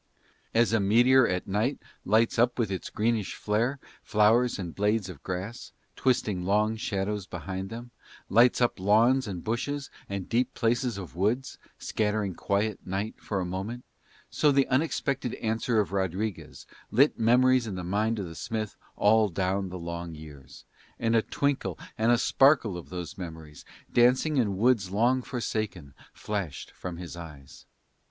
[0.55, 5.21] As a meteor at night lights up with its greenish glare flowers and blades of
[5.21, 7.91] grass, twisting long shadows behind them,
[8.27, 13.39] lights up lawns and bushes and the deep places of woods, scattering quiet night for
[13.39, 13.85] a moment,
[14.31, 19.29] so the unexpected answer of Rodriguez lit memories in the mind of the smith all
[19.29, 20.65] down the long years;
[20.97, 26.71] and a twinkle and a sparkle of those memories dancing in woods long forsaken flashed
[26.71, 27.67] from his eyes.